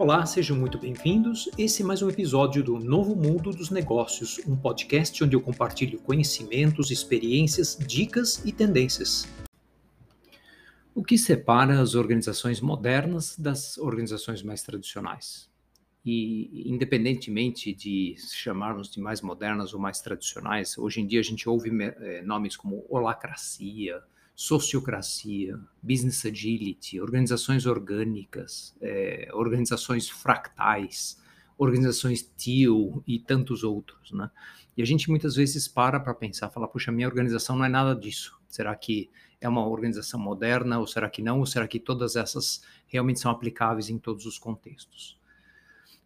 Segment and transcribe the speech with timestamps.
[0.00, 1.50] Olá, sejam muito bem-vindos.
[1.58, 6.00] Esse é mais um episódio do Novo Mundo dos Negócios, um podcast onde eu compartilho
[6.00, 9.28] conhecimentos, experiências, dicas e tendências.
[10.94, 15.50] O que separa as organizações modernas das organizações mais tradicionais?
[16.02, 21.46] E, independentemente de chamarmos de mais modernas ou mais tradicionais, hoje em dia a gente
[21.46, 24.02] ouve é, nomes como holacracia,
[24.40, 31.22] sociocracia, business agility, organizações orgânicas, é, organizações fractais,
[31.58, 34.30] organizações TEAL e tantos outros, né?
[34.74, 37.94] E a gente muitas vezes para para pensar, fala, puxa, minha organização não é nada
[37.94, 38.40] disso.
[38.48, 39.10] Será que
[39.42, 41.40] é uma organização moderna ou será que não?
[41.40, 45.20] Ou será que todas essas realmente são aplicáveis em todos os contextos?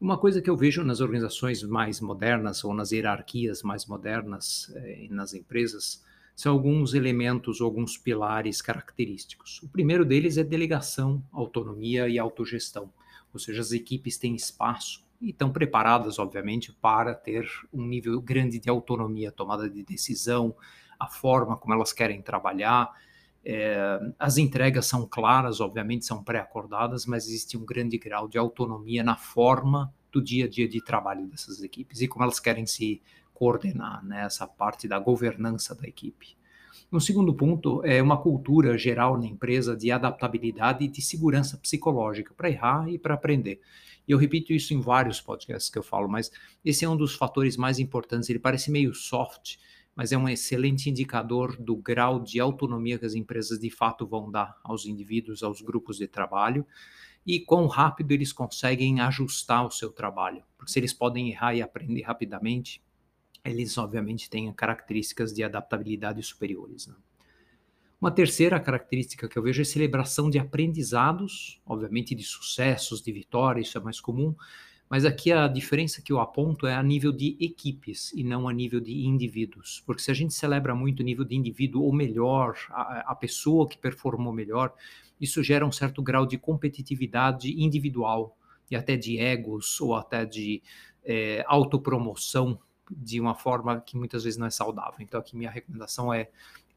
[0.00, 5.06] Uma coisa que eu vejo nas organizações mais modernas ou nas hierarquias mais modernas eh,
[5.10, 6.02] nas empresas
[6.34, 9.62] são alguns elementos, alguns pilares característicos.
[9.62, 12.90] O primeiro deles é delegação, autonomia e autogestão,
[13.32, 18.58] ou seja, as equipes têm espaço e estão preparadas, obviamente, para ter um nível grande
[18.58, 20.54] de autonomia, tomada de decisão,
[20.98, 22.90] a forma como elas querem trabalhar.
[23.44, 29.02] É, as entregas são claras, obviamente, são pré-acordadas, mas existe um grande grau de autonomia
[29.02, 33.00] na forma do dia a dia de trabalho dessas equipes e como elas querem se
[33.42, 36.36] coordenar né, essa parte da governança da equipe.
[36.92, 42.32] Um segundo ponto é uma cultura geral na empresa de adaptabilidade e de segurança psicológica
[42.36, 43.60] para errar e para aprender.
[44.06, 46.30] E eu repito isso em vários podcasts que eu falo, mas
[46.64, 48.30] esse é um dos fatores mais importantes.
[48.30, 49.56] Ele parece meio soft,
[49.92, 54.30] mas é um excelente indicador do grau de autonomia que as empresas de fato vão
[54.30, 56.64] dar aos indivíduos, aos grupos de trabalho
[57.26, 60.44] e quão rápido eles conseguem ajustar o seu trabalho.
[60.56, 62.80] Porque se eles podem errar e aprender rapidamente,
[63.44, 66.86] eles obviamente têm características de adaptabilidade superiores.
[66.86, 66.94] Né?
[68.00, 73.68] Uma terceira característica que eu vejo é celebração de aprendizados, obviamente de sucessos, de vitórias,
[73.68, 74.34] isso é mais comum,
[74.88, 78.52] mas aqui a diferença que eu aponto é a nível de equipes e não a
[78.52, 79.82] nível de indivíduos.
[79.86, 83.66] Porque se a gente celebra muito o nível de indivíduo, ou melhor, a, a pessoa
[83.66, 84.74] que performou melhor,
[85.18, 88.36] isso gera um certo grau de competitividade individual
[88.70, 90.62] e até de egos ou até de
[91.04, 92.58] é, autopromoção
[92.90, 94.96] de uma forma que muitas vezes não é saudável.
[95.00, 96.28] Então, aqui minha recomendação é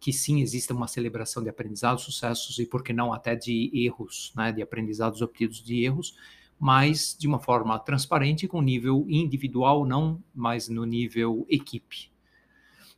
[0.00, 4.32] que sim, exista uma celebração de aprendizados, sucessos e, por que não, até de erros,
[4.36, 6.16] né, de aprendizados obtidos de erros,
[6.58, 12.10] mas de uma forma transparente, com nível individual, não mais no nível equipe.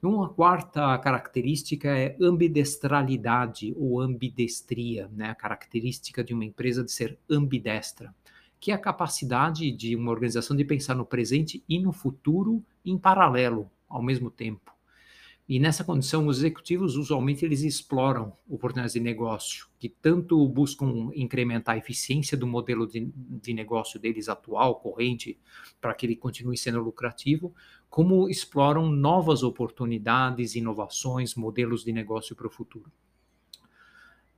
[0.03, 5.31] Uma quarta característica é ambidestralidade ou ambidestria, né?
[5.31, 8.15] a característica de uma empresa de ser ambidestra
[8.60, 12.97] que é a capacidade de uma organização de pensar no presente e no futuro em
[12.97, 14.75] paralelo, ao mesmo tempo.
[15.47, 21.75] E nessa condição, os executivos usualmente eles exploram oportunidades de negócio que tanto buscam incrementar
[21.75, 25.38] a eficiência do modelo de, de negócio deles atual, corrente,
[25.82, 27.54] para que ele continue sendo lucrativo,
[27.91, 32.91] como exploram novas oportunidades, inovações, modelos de negócio para o futuro.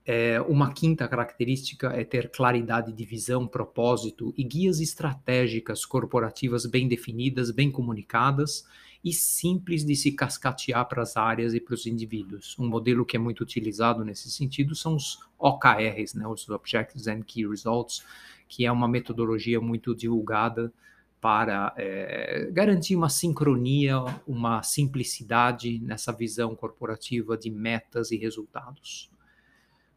[0.08, 6.86] É, uma quinta característica é ter claridade de visão, propósito e guias estratégicas corporativas bem
[6.86, 8.64] definidas, bem comunicadas
[9.02, 12.56] e simples de se cascatear para as áreas e para os indivíduos.
[12.56, 17.22] Um modelo que é muito utilizado nesse sentido são os OKRs, né, os Objectives and
[17.22, 18.04] Key Results,
[18.48, 20.72] que é uma metodologia muito divulgada
[21.20, 29.10] para é, garantir uma sincronia, uma simplicidade nessa visão corporativa de metas e resultados.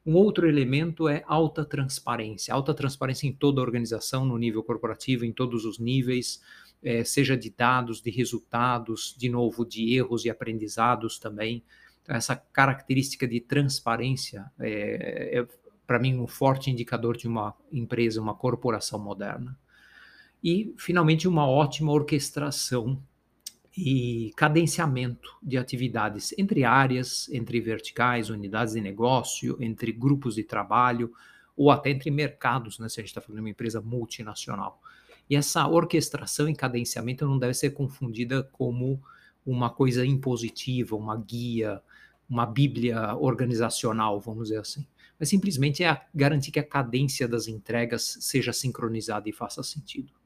[0.09, 5.23] Um outro elemento é alta transparência, alta transparência em toda a organização, no nível corporativo,
[5.23, 6.41] em todos os níveis,
[6.81, 11.63] é, seja de dados, de resultados, de novo, de erros e aprendizados também.
[12.01, 15.47] Então, essa característica de transparência é, é
[15.85, 19.55] para mim, um forte indicador de uma empresa, uma corporação moderna.
[20.43, 22.99] E, finalmente, uma ótima orquestração
[23.81, 31.13] e cadenciamento de atividades entre áreas, entre verticais, unidades de negócio, entre grupos de trabalho
[31.55, 34.81] ou até entre mercados, né, se a gente está falando de uma empresa multinacional.
[35.29, 39.01] E essa orquestração e cadenciamento não deve ser confundida como
[39.45, 41.81] uma coisa impositiva, uma guia,
[42.29, 44.85] uma bíblia organizacional, vamos dizer assim.
[45.17, 50.18] Mas simplesmente é garantir que a cadência das entregas seja sincronizada e faça sentido.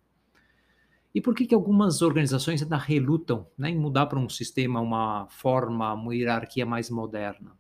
[1.14, 5.28] E por que, que algumas organizações ainda relutam né, em mudar para um sistema, uma
[5.30, 7.52] forma, uma hierarquia mais moderna?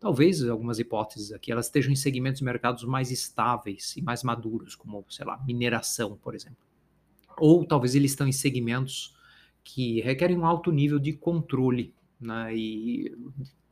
[0.00, 4.74] Talvez algumas hipóteses aqui elas estejam em segmentos de mercados mais estáveis e mais maduros,
[4.74, 6.58] como, sei lá, mineração, por exemplo.
[7.38, 9.14] Ou talvez eles estão em segmentos
[9.62, 13.16] que requerem um alto nível de controle, né, e,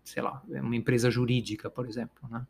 [0.03, 2.47] sei lá, uma empresa jurídica, por exemplo, né?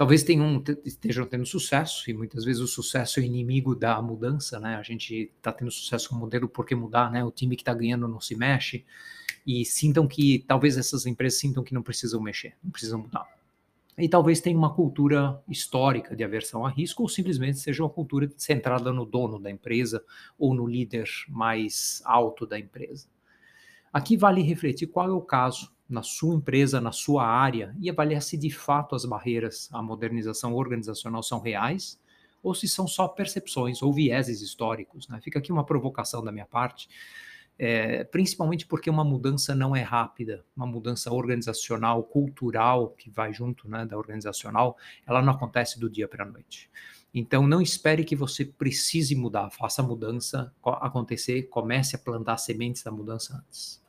[0.00, 4.76] Talvez tenham, estejam tendo sucesso, e muitas vezes o sucesso é inimigo da mudança, né?
[4.76, 7.22] A gente está tendo sucesso com o modelo, por que mudar, né?
[7.22, 8.86] O time que está ganhando não se mexe,
[9.46, 13.28] e sintam que, talvez essas empresas sintam que não precisam mexer, não precisam mudar.
[13.98, 18.32] E talvez tenha uma cultura histórica de aversão a risco, ou simplesmente seja uma cultura
[18.38, 20.02] centrada no dono da empresa
[20.38, 23.06] ou no líder mais alto da empresa.
[23.92, 28.22] Aqui vale refletir qual é o caso na sua empresa, na sua área, e avaliar
[28.22, 32.00] se de fato as barreiras à modernização organizacional são reais
[32.42, 35.08] ou se são só percepções ou vieses históricos.
[35.08, 35.20] Né?
[35.20, 36.88] Fica aqui uma provocação da minha parte,
[37.58, 43.68] é, principalmente porque uma mudança não é rápida, uma mudança organizacional, cultural, que vai junto
[43.68, 46.70] né, da organizacional, ela não acontece do dia para a noite.
[47.12, 52.84] Então, não espere que você precise mudar, faça a mudança acontecer, comece a plantar sementes
[52.84, 53.82] da mudança antes.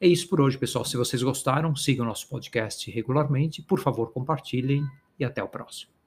[0.00, 0.84] É isso por hoje, pessoal.
[0.84, 3.62] Se vocês gostaram, sigam nosso podcast regularmente.
[3.62, 4.84] Por favor, compartilhem
[5.18, 5.97] e até o próximo.